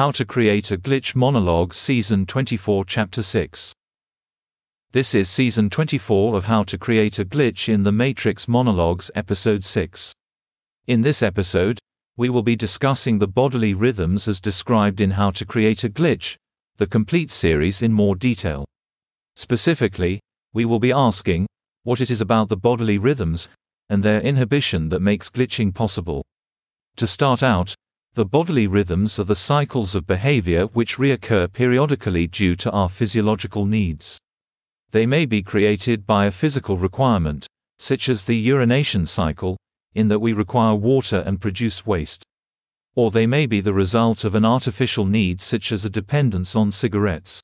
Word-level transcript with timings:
How 0.00 0.10
to 0.12 0.24
Create 0.24 0.70
a 0.70 0.78
Glitch 0.78 1.14
Monologue 1.14 1.74
Season 1.74 2.24
24 2.24 2.86
Chapter 2.86 3.22
6 3.22 3.74
This 4.92 5.14
is 5.14 5.28
Season 5.28 5.68
24 5.68 6.38
of 6.38 6.46
How 6.46 6.62
to 6.62 6.78
Create 6.78 7.18
a 7.18 7.24
Glitch 7.26 7.68
in 7.68 7.82
the 7.82 7.92
Matrix 7.92 8.48
Monologues 8.48 9.10
Episode 9.14 9.62
6. 9.62 10.14
In 10.86 11.02
this 11.02 11.22
episode, 11.22 11.78
we 12.16 12.30
will 12.30 12.42
be 12.42 12.56
discussing 12.56 13.18
the 13.18 13.28
bodily 13.28 13.74
rhythms 13.74 14.26
as 14.26 14.40
described 14.40 15.02
in 15.02 15.10
How 15.10 15.32
to 15.32 15.44
Create 15.44 15.84
a 15.84 15.90
Glitch, 15.90 16.34
the 16.78 16.86
complete 16.86 17.30
series 17.30 17.82
in 17.82 17.92
more 17.92 18.16
detail. 18.16 18.64
Specifically, 19.36 20.18
we 20.54 20.64
will 20.64 20.80
be 20.80 20.92
asking 20.92 21.46
what 21.82 22.00
it 22.00 22.10
is 22.10 22.22
about 22.22 22.48
the 22.48 22.56
bodily 22.56 22.96
rhythms 22.96 23.50
and 23.90 24.02
their 24.02 24.22
inhibition 24.22 24.88
that 24.88 25.00
makes 25.00 25.28
glitching 25.28 25.74
possible. 25.74 26.24
To 26.96 27.06
start 27.06 27.42
out, 27.42 27.74
the 28.14 28.24
bodily 28.24 28.66
rhythms 28.66 29.20
are 29.20 29.24
the 29.24 29.36
cycles 29.36 29.94
of 29.94 30.04
behavior 30.04 30.66
which 30.66 30.98
reoccur 30.98 31.52
periodically 31.52 32.26
due 32.26 32.56
to 32.56 32.68
our 32.72 32.88
physiological 32.88 33.64
needs. 33.64 34.18
They 34.90 35.06
may 35.06 35.26
be 35.26 35.42
created 35.42 36.08
by 36.08 36.26
a 36.26 36.32
physical 36.32 36.76
requirement, 36.76 37.46
such 37.78 38.08
as 38.08 38.24
the 38.24 38.36
urination 38.36 39.06
cycle, 39.06 39.56
in 39.94 40.08
that 40.08 40.18
we 40.18 40.32
require 40.32 40.74
water 40.74 41.22
and 41.24 41.40
produce 41.40 41.86
waste. 41.86 42.24
Or 42.96 43.12
they 43.12 43.28
may 43.28 43.46
be 43.46 43.60
the 43.60 43.72
result 43.72 44.24
of 44.24 44.34
an 44.34 44.44
artificial 44.44 45.06
need 45.06 45.40
such 45.40 45.70
as 45.70 45.84
a 45.84 45.90
dependence 45.90 46.56
on 46.56 46.72
cigarettes. 46.72 47.40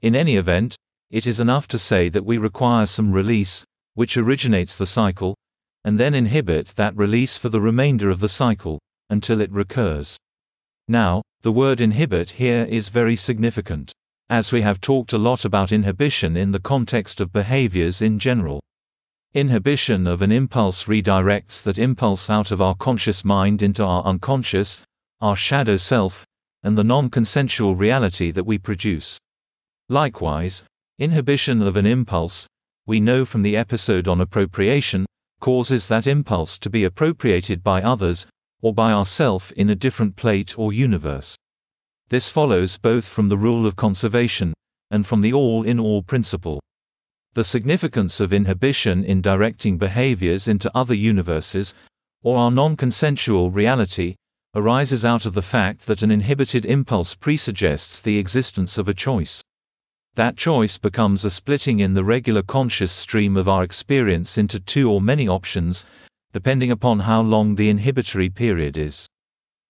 In 0.00 0.14
any 0.14 0.36
event, 0.36 0.76
it 1.10 1.26
is 1.26 1.40
enough 1.40 1.66
to 1.68 1.78
say 1.78 2.08
that 2.08 2.24
we 2.24 2.38
require 2.38 2.86
some 2.86 3.10
release, 3.10 3.64
which 3.94 4.16
originates 4.16 4.76
the 4.76 4.86
cycle, 4.86 5.34
and 5.84 5.98
then 5.98 6.14
inhibit 6.14 6.74
that 6.76 6.96
release 6.96 7.36
for 7.36 7.48
the 7.48 7.60
remainder 7.60 8.10
of 8.10 8.20
the 8.20 8.28
cycle 8.28 8.78
until 9.10 9.40
it 9.40 9.50
recurs. 9.50 10.16
Now, 10.86 11.22
the 11.42 11.52
word 11.52 11.80
inhibit 11.80 12.32
here 12.32 12.64
is 12.64 12.88
very 12.88 13.14
significant, 13.14 13.92
as 14.28 14.52
we 14.52 14.62
have 14.62 14.80
talked 14.80 15.12
a 15.12 15.18
lot 15.18 15.44
about 15.44 15.72
inhibition 15.72 16.36
in 16.36 16.52
the 16.52 16.60
context 16.60 17.20
of 17.20 17.32
behaviors 17.32 18.02
in 18.02 18.18
general. 18.18 18.60
Inhibition 19.34 20.06
of 20.06 20.22
an 20.22 20.32
impulse 20.32 20.84
redirects 20.84 21.62
that 21.62 21.78
impulse 21.78 22.28
out 22.28 22.50
of 22.50 22.60
our 22.60 22.74
conscious 22.74 23.24
mind 23.24 23.62
into 23.62 23.84
our 23.84 24.02
unconscious, 24.04 24.80
our 25.20 25.36
shadow 25.36 25.76
self, 25.76 26.24
and 26.62 26.76
the 26.76 26.84
non 26.84 27.10
consensual 27.10 27.76
reality 27.76 28.30
that 28.30 28.44
we 28.44 28.58
produce. 28.58 29.18
Likewise, 29.88 30.64
inhibition 30.98 31.62
of 31.62 31.76
an 31.76 31.86
impulse, 31.86 32.46
we 32.86 33.00
know 33.00 33.24
from 33.24 33.42
the 33.42 33.56
episode 33.56 34.08
on 34.08 34.20
appropriation, 34.20 35.06
causes 35.40 35.86
that 35.88 36.06
impulse 36.06 36.58
to 36.58 36.70
be 36.70 36.84
appropriated 36.84 37.62
by 37.62 37.82
others, 37.82 38.26
or 38.62 38.74
by 38.74 38.92
ourself 38.92 39.52
in 39.52 39.70
a 39.70 39.76
different 39.76 40.16
plate 40.16 40.58
or 40.58 40.72
universe. 40.72 41.36
This 42.08 42.30
follows 42.30 42.78
both 42.78 43.06
from 43.06 43.28
the 43.28 43.36
rule 43.36 43.66
of 43.66 43.76
conservation 43.76 44.54
and 44.90 45.06
from 45.06 45.20
the 45.20 45.32
all 45.32 45.62
in 45.62 45.78
all 45.78 46.02
principle. 46.02 46.60
The 47.34 47.44
significance 47.44 48.20
of 48.20 48.32
inhibition 48.32 49.04
in 49.04 49.20
directing 49.20 49.78
behaviors 49.78 50.48
into 50.48 50.70
other 50.74 50.94
universes, 50.94 51.74
or 52.22 52.38
our 52.38 52.50
non 52.50 52.76
consensual 52.76 53.50
reality, 53.50 54.16
arises 54.54 55.04
out 55.04 55.26
of 55.26 55.34
the 55.34 55.42
fact 55.42 55.86
that 55.86 56.02
an 56.02 56.10
inhibited 56.10 56.64
impulse 56.64 57.14
presuggests 57.14 58.00
the 58.00 58.18
existence 58.18 58.78
of 58.78 58.88
a 58.88 58.94
choice. 58.94 59.42
That 60.14 60.36
choice 60.36 60.78
becomes 60.78 61.24
a 61.24 61.30
splitting 61.30 61.78
in 61.78 61.94
the 61.94 62.02
regular 62.02 62.42
conscious 62.42 62.90
stream 62.90 63.36
of 63.36 63.46
our 63.46 63.62
experience 63.62 64.36
into 64.36 64.58
two 64.58 64.90
or 64.90 65.00
many 65.00 65.28
options, 65.28 65.84
depending 66.32 66.70
upon 66.70 67.00
how 67.00 67.20
long 67.20 67.54
the 67.54 67.68
inhibitory 67.68 68.28
period 68.28 68.76
is. 68.76 69.06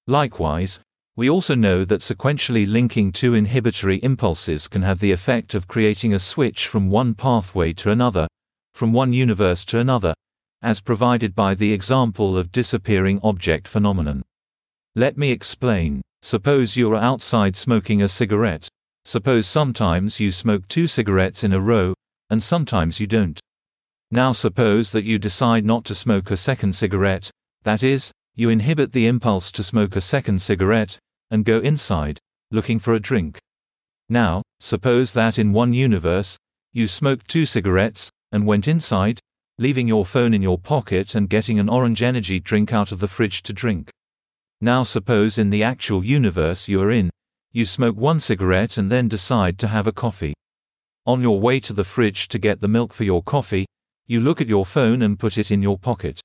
Likewise, 0.07 0.81
we 1.17 1.29
also 1.29 1.55
know 1.55 1.85
that 1.85 2.01
sequentially 2.01 2.67
linking 2.67 3.11
two 3.11 3.35
inhibitory 3.35 3.97
impulses 4.05 4.69
can 4.69 4.83
have 4.83 5.01
the 5.01 5.11
effect 5.13 5.55
of 5.55 5.67
creating 5.67 6.15
a 6.15 6.19
switch 6.19 6.69
from 6.69 6.91
one 6.91 7.15
pathway 7.15 7.73
to 7.73 7.91
another, 7.91 8.29
from 8.73 8.93
one 8.93 9.13
universe 9.13 9.65
to 9.65 9.81
another, 9.81 10.15
as 10.63 10.81
provided 10.81 11.35
by 11.35 11.55
the 11.55 11.73
example 11.73 12.39
of 12.39 12.53
disappearing 12.53 13.19
object 13.23 13.67
phenomenon. 13.67 14.23
Let 14.95 15.19
me 15.19 15.31
explain. 15.31 16.03
Suppose 16.23 16.77
you 16.77 16.93
are 16.93 16.97
outside 16.97 17.55
smoking 17.55 18.03
a 18.03 18.09
cigarette. 18.09 18.69
Suppose 19.05 19.47
sometimes 19.47 20.21
you 20.21 20.33
smoke 20.33 20.67
two 20.69 20.87
cigarettes 20.87 21.45
in 21.45 21.53
a 21.53 21.61
row, 21.61 21.95
and 22.31 22.43
sometimes 22.43 23.01
you 23.01 23.07
don't. 23.07 23.41
Now 24.11 24.33
suppose 24.33 24.93
that 24.93 25.05
you 25.05 25.19
decide 25.19 25.67
not 25.67 25.85
to 25.85 25.95
smoke 25.95 26.31
a 26.31 26.37
second 26.37 26.75
cigarette, 26.75 27.31
that 27.65 27.83
is, 27.83 28.11
you 28.35 28.49
inhibit 28.49 28.93
the 28.93 29.07
impulse 29.07 29.53
to 29.53 29.63
smoke 29.63 29.97
a 29.97 30.01
second 30.01 30.41
cigarette, 30.41 30.99
and 31.31 31.45
go 31.45 31.59
inside, 31.59 32.19
looking 32.51 32.79
for 32.79 32.95
a 32.95 33.01
drink. 33.01 33.39
Now, 34.09 34.43
suppose 34.61 35.13
that 35.13 35.39
in 35.39 35.53
one 35.53 35.75
universe, 35.75 36.39
you 36.73 36.89
smoked 36.89 37.29
two 37.29 37.45
cigarettes, 37.45 38.11
and 38.33 38.47
went 38.47 38.67
inside, 38.67 39.21
leaving 39.59 39.89
your 39.89 40.07
phone 40.07 40.33
in 40.33 40.41
your 40.41 40.57
pocket 40.57 41.15
and 41.15 41.29
getting 41.29 41.59
an 41.59 41.69
orange 41.69 42.03
energy 42.03 42.41
drink 42.41 42.73
out 42.73 42.93
of 42.93 43.01
the 43.01 43.09
fridge 43.09 43.43
to 43.43 43.53
drink. 43.53 43.91
Now 44.61 44.85
suppose 44.85 45.37
in 45.37 45.51
the 45.51 45.63
actual 45.63 46.05
universe 46.05 46.69
you 46.69 46.81
are 46.81 46.91
in, 46.91 47.11
you 47.53 47.67
smoke 47.67 47.97
one 47.97 48.21
cigarette 48.21 48.79
and 48.79 48.91
then 48.91 49.09
decide 49.09 49.59
to 49.59 49.69
have 49.69 49.87
a 49.87 49.93
coffee. 49.93 50.35
On 51.07 51.21
your 51.21 51.41
way 51.41 51.61
to 51.61 51.73
the 51.73 51.85
fridge 51.85 52.29
to 52.29 52.39
get 52.39 52.61
the 52.61 52.69
milk 52.69 52.93
for 52.93 53.05
your 53.05 53.23
coffee, 53.23 53.67
you 54.09 54.21
look 54.21 54.41
at 54.41 54.49
your 54.49 54.65
phone 54.65 55.03
and 55.03 55.19
put 55.19 55.37
it 55.37 55.51
in 55.51 55.63
your 55.63 55.79
pocket. 55.79 56.21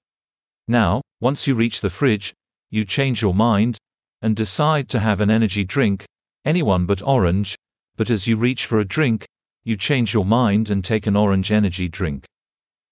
Now, 0.67 1.01
once 1.19 1.45
you 1.45 1.53
reach 1.53 1.81
the 1.81 1.89
fridge, 1.89 2.33
you 2.71 2.85
change 2.85 3.21
your 3.21 3.33
mind 3.33 3.77
and 4.21 4.35
decide 4.35 4.87
to 4.89 5.01
have 5.01 5.19
an 5.19 5.29
energy 5.29 5.65
drink, 5.65 6.05
anyone 6.45 6.85
but 6.85 7.01
orange, 7.01 7.57
but 7.97 8.09
as 8.09 8.25
you 8.25 8.37
reach 8.37 8.65
for 8.65 8.79
a 8.79 8.85
drink, 8.85 9.25
you 9.65 9.75
change 9.75 10.13
your 10.13 10.23
mind 10.23 10.69
and 10.69 10.83
take 10.83 11.07
an 11.07 11.17
orange 11.17 11.51
energy 11.51 11.89
drink. 11.89 12.25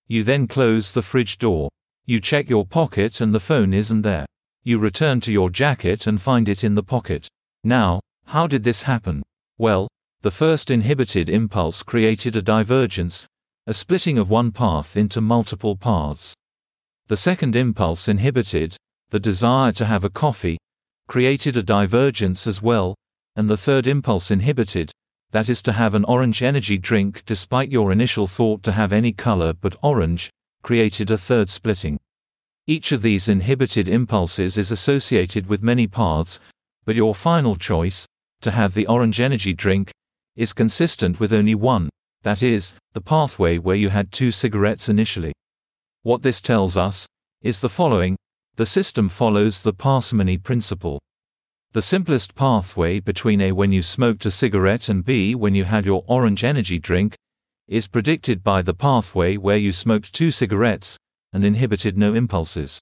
You 0.08 0.24
then 0.24 0.46
close 0.46 0.92
the 0.92 1.02
fridge 1.02 1.38
door. 1.38 1.70
You 2.06 2.20
check 2.20 2.50
your 2.50 2.66
pocket 2.66 3.22
and 3.22 3.34
the 3.34 3.40
phone 3.40 3.74
isn't 3.74 4.02
there. 4.02 4.26
You 4.64 4.78
return 4.78 5.22
to 5.22 5.32
your 5.32 5.50
jacket 5.50 6.06
and 6.06 6.22
find 6.22 6.50
it 6.50 6.66
in 6.66 6.76
the 6.76 6.84
pocket. 6.84 7.30
Now, 7.64 8.02
how 8.26 8.46
did 8.46 8.64
this 8.64 8.84
happen? 8.84 9.24
Well, 9.58 9.88
the 10.22 10.32
first 10.32 10.70
inhibited 10.70 11.30
impulse 11.30 11.82
created 11.82 12.36
a 12.36 12.42
divergence, 12.42 13.26
a 13.68 13.74
splitting 13.74 14.18
of 14.18 14.30
one 14.30 14.52
path 14.52 14.98
into 14.98 15.22
multiple 15.22 15.76
paths. 15.76 16.34
The 17.08 17.18
second 17.18 17.56
impulse 17.56 18.08
inhibited, 18.08 18.76
the 19.12 19.20
desire 19.20 19.72
to 19.74 19.86
have 19.86 20.04
a 20.04 20.10
coffee, 20.10 20.58
created 21.08 21.56
a 21.56 21.62
divergence 21.62 22.48
as 22.48 22.60
well, 22.60 22.96
and 23.36 23.48
the 23.48 23.58
third 23.58 23.86
impulse 23.86 24.32
inhibited, 24.32 24.92
that 25.30 25.48
is 25.48 25.62
to 25.62 25.74
have 25.74 25.94
an 25.94 26.06
orange 26.06 26.42
energy 26.42 26.78
drink 26.78 27.24
despite 27.26 27.72
your 27.72 27.92
initial 27.92 28.26
thought 28.26 28.64
to 28.64 28.72
have 28.72 28.92
any 28.92 29.12
color 29.12 29.54
but 29.54 29.76
orange, 29.84 30.32
created 30.64 31.12
a 31.12 31.18
third 31.18 31.48
splitting. 31.48 32.00
Each 32.66 32.92
of 32.92 33.04
these 33.04 33.30
inhibited 33.30 33.88
impulses 33.88 34.58
is 34.58 34.72
associated 34.72 35.46
with 35.48 35.62
many 35.62 35.86
paths, 35.86 36.40
but 36.84 36.96
your 36.96 37.14
final 37.14 37.56
choice, 37.56 38.08
to 38.42 38.52
have 38.52 38.74
the 38.74 38.88
orange 38.88 39.22
energy 39.22 39.54
drink, 39.54 39.92
is 40.36 40.52
consistent 40.52 41.20
with 41.20 41.32
only 41.32 41.54
one, 41.54 41.90
that 42.24 42.44
is, 42.44 42.74
the 42.94 43.02
pathway 43.02 43.58
where 43.58 43.76
you 43.76 43.90
had 43.90 44.12
two 44.12 44.32
cigarettes 44.32 44.90
initially. 44.90 45.34
What 46.04 46.22
this 46.22 46.42
tells 46.42 46.78
us 46.78 47.08
is 47.42 47.60
the 47.60 47.70
following 47.70 48.16
the 48.56 48.66
system 48.66 49.10
follows 49.10 49.62
the 49.62 49.74
parsimony 49.74 50.38
principle. 50.38 51.00
The 51.72 51.82
simplest 51.82 52.36
pathway 52.36 53.00
between 53.00 53.42
A 53.42 53.54
when 53.54 53.72
you 53.72 53.82
smoked 53.82 54.26
a 54.26 54.32
cigarette 54.32 54.90
and 54.90 55.06
B 55.06 55.34
when 55.36 55.56
you 55.56 55.64
had 55.64 55.86
your 55.86 56.04
orange 56.06 56.44
energy 56.44 56.78
drink 56.78 57.16
is 57.68 57.88
predicted 57.88 58.44
by 58.44 58.62
the 58.62 58.74
pathway 58.74 59.38
where 59.38 59.58
you 59.58 59.72
smoked 59.72 60.14
two 60.14 60.32
cigarettes 60.32 60.98
and 61.32 61.46
inhibited 61.46 61.98
no 61.98 62.14
impulses. 62.14 62.82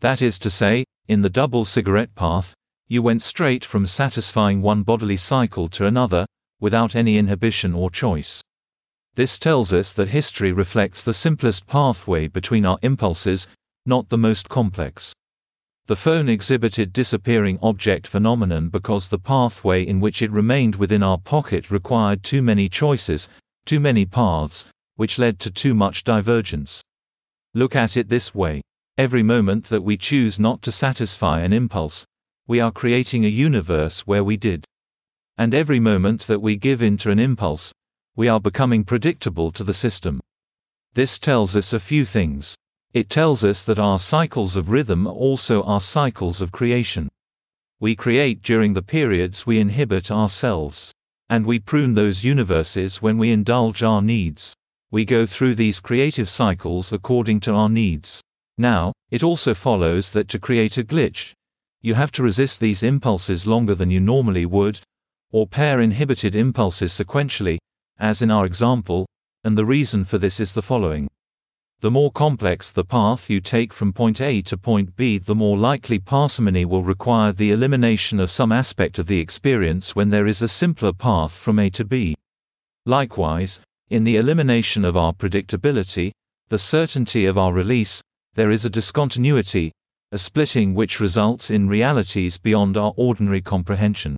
That 0.00 0.20
is 0.20 0.38
to 0.40 0.50
say, 0.50 0.84
in 1.08 1.22
the 1.22 1.30
double 1.30 1.64
cigarette 1.64 2.14
path, 2.14 2.52
you 2.88 3.02
went 3.02 3.22
straight 3.22 3.64
from 3.64 3.86
satisfying 3.86 4.60
one 4.60 4.82
bodily 4.82 5.16
cycle 5.16 5.68
to 5.70 5.86
another, 5.86 6.26
without 6.60 6.94
any 6.94 7.16
inhibition 7.16 7.74
or 7.74 7.90
choice. 7.90 8.42
This 9.16 9.38
tells 9.38 9.72
us 9.72 9.92
that 9.94 10.10
history 10.10 10.52
reflects 10.52 11.02
the 11.02 11.12
simplest 11.12 11.66
pathway 11.66 12.28
between 12.28 12.64
our 12.64 12.78
impulses, 12.82 13.46
not 13.84 14.08
the 14.08 14.18
most 14.18 14.48
complex. 14.48 15.12
The 15.86 15.96
phone 15.96 16.28
exhibited 16.28 16.92
disappearing 16.92 17.58
object 17.62 18.06
phenomenon 18.06 18.68
because 18.68 19.08
the 19.08 19.18
pathway 19.18 19.82
in 19.82 19.98
which 19.98 20.22
it 20.22 20.30
remained 20.30 20.76
within 20.76 21.02
our 21.02 21.18
pocket 21.18 21.70
required 21.70 22.22
too 22.22 22.42
many 22.42 22.68
choices, 22.68 23.28
too 23.64 23.80
many 23.80 24.06
paths, 24.06 24.64
which 24.94 25.18
led 25.18 25.40
to 25.40 25.50
too 25.50 25.74
much 25.74 26.04
divergence. 26.04 26.80
Look 27.54 27.74
at 27.74 27.96
it 27.96 28.08
this 28.08 28.32
way. 28.32 28.62
Every 28.96 29.24
moment 29.24 29.64
that 29.64 29.82
we 29.82 29.96
choose 29.96 30.38
not 30.38 30.62
to 30.62 30.70
satisfy 30.70 31.40
an 31.40 31.52
impulse, 31.52 32.04
we 32.46 32.60
are 32.60 32.70
creating 32.70 33.24
a 33.24 33.28
universe 33.28 34.06
where 34.06 34.22
we 34.22 34.36
did. 34.36 34.64
And 35.36 35.54
every 35.54 35.80
moment 35.80 36.28
that 36.28 36.40
we 36.40 36.56
give 36.56 36.82
in 36.82 36.96
to 36.98 37.10
an 37.10 37.18
impulse, 37.18 37.72
we 38.16 38.28
are 38.28 38.40
becoming 38.40 38.84
predictable 38.84 39.50
to 39.52 39.64
the 39.64 39.74
system. 39.74 40.20
This 40.94 41.18
tells 41.18 41.56
us 41.56 41.72
a 41.72 41.80
few 41.80 42.04
things. 42.04 42.56
It 42.92 43.08
tells 43.08 43.44
us 43.44 43.62
that 43.64 43.78
our 43.78 43.98
cycles 43.98 44.56
of 44.56 44.70
rhythm 44.70 45.06
are 45.06 45.12
also 45.12 45.62
our 45.62 45.80
cycles 45.80 46.40
of 46.40 46.52
creation. 46.52 47.08
We 47.78 47.94
create 47.94 48.42
during 48.42 48.74
the 48.74 48.82
periods 48.82 49.46
we 49.46 49.60
inhibit 49.60 50.10
ourselves. 50.10 50.92
And 51.28 51.46
we 51.46 51.60
prune 51.60 51.94
those 51.94 52.24
universes 52.24 53.00
when 53.00 53.16
we 53.16 53.30
indulge 53.30 53.82
our 53.82 54.02
needs. 54.02 54.52
We 54.90 55.04
go 55.04 55.24
through 55.26 55.54
these 55.54 55.78
creative 55.78 56.28
cycles 56.28 56.92
according 56.92 57.40
to 57.40 57.52
our 57.52 57.68
needs. 57.68 58.20
Now, 58.58 58.92
it 59.10 59.22
also 59.22 59.54
follows 59.54 60.10
that 60.12 60.28
to 60.28 60.38
create 60.38 60.76
a 60.76 60.84
glitch, 60.84 61.34
you 61.82 61.94
have 61.94 62.12
to 62.12 62.22
resist 62.22 62.60
these 62.60 62.82
impulses 62.82 63.46
longer 63.46 63.74
than 63.74 63.90
you 63.90 64.00
normally 64.00 64.44
would, 64.44 64.80
or 65.32 65.46
pair 65.46 65.80
inhibited 65.80 66.36
impulses 66.36 66.92
sequentially, 66.92 67.56
as 68.00 68.22
in 68.22 68.30
our 68.30 68.46
example, 68.46 69.06
and 69.44 69.56
the 69.56 69.64
reason 69.64 70.04
for 70.04 70.18
this 70.18 70.40
is 70.40 70.54
the 70.54 70.62
following. 70.62 71.08
The 71.80 71.90
more 71.90 72.10
complex 72.10 72.70
the 72.70 72.84
path 72.84 73.30
you 73.30 73.40
take 73.40 73.72
from 73.72 73.92
point 73.92 74.20
A 74.20 74.42
to 74.42 74.58
point 74.58 74.96
B, 74.96 75.18
the 75.18 75.34
more 75.34 75.56
likely 75.56 75.98
parsimony 75.98 76.64
will 76.64 76.82
require 76.82 77.32
the 77.32 77.52
elimination 77.52 78.20
of 78.20 78.30
some 78.30 78.52
aspect 78.52 78.98
of 78.98 79.06
the 79.06 79.18
experience 79.18 79.94
when 79.94 80.10
there 80.10 80.26
is 80.26 80.42
a 80.42 80.48
simpler 80.48 80.92
path 80.92 81.32
from 81.32 81.58
A 81.58 81.70
to 81.70 81.84
B. 81.84 82.16
Likewise, 82.84 83.60
in 83.88 84.04
the 84.04 84.16
elimination 84.16 84.84
of 84.84 84.96
our 84.96 85.12
predictability, 85.12 86.12
the 86.48 86.58
certainty 86.58 87.24
of 87.26 87.38
our 87.38 87.52
release, 87.52 88.02
there 88.34 88.50
is 88.50 88.64
a 88.64 88.70
discontinuity, 88.70 89.72
a 90.12 90.18
splitting 90.18 90.74
which 90.74 91.00
results 91.00 91.50
in 91.50 91.68
realities 91.68 92.36
beyond 92.36 92.76
our 92.76 92.92
ordinary 92.96 93.40
comprehension. 93.40 94.16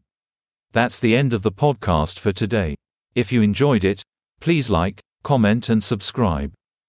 That's 0.73 0.99
the 0.99 1.17
end 1.17 1.33
of 1.33 1.43
the 1.43 1.53
podcast 1.53 2.19
for 2.19 2.33
today. 2.33 2.75
If 3.15 3.31
you 3.31 3.43
enjoyed 3.43 3.85
it, 3.85 4.03
please 4.41 4.71
like, 4.71 5.01
comment, 5.23 5.69
and 5.69 5.85
subscribe. 5.85 6.53